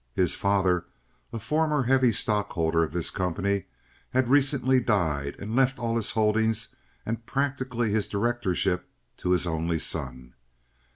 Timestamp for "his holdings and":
5.95-7.23